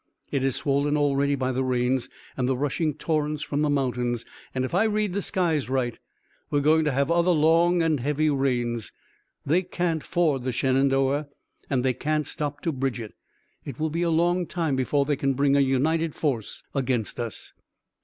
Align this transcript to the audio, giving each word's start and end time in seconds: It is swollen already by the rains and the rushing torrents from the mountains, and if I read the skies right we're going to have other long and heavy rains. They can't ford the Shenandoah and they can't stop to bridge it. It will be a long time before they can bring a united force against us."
It 0.31 0.43
is 0.43 0.55
swollen 0.55 0.97
already 0.97 1.35
by 1.35 1.51
the 1.51 1.63
rains 1.63 2.09
and 2.35 2.49
the 2.49 2.57
rushing 2.57 2.95
torrents 2.95 3.43
from 3.43 3.61
the 3.61 3.69
mountains, 3.69 4.25
and 4.55 4.65
if 4.65 4.73
I 4.73 4.85
read 4.85 5.13
the 5.13 5.21
skies 5.21 5.69
right 5.69 5.99
we're 6.49 6.59
going 6.59 6.85
to 6.85 6.91
have 6.91 7.11
other 7.11 7.29
long 7.29 7.83
and 7.83 7.99
heavy 7.99 8.27
rains. 8.27 8.91
They 9.45 9.61
can't 9.61 10.03
ford 10.03 10.41
the 10.41 10.51
Shenandoah 10.53 11.27
and 11.69 11.85
they 11.85 11.93
can't 11.93 12.25
stop 12.25 12.61
to 12.61 12.71
bridge 12.71 12.99
it. 12.99 13.13
It 13.63 13.79
will 13.79 13.91
be 13.91 14.01
a 14.01 14.09
long 14.09 14.47
time 14.47 14.75
before 14.75 15.05
they 15.05 15.15
can 15.15 15.35
bring 15.35 15.55
a 15.55 15.59
united 15.59 16.15
force 16.15 16.63
against 16.73 17.19
us." 17.19 17.53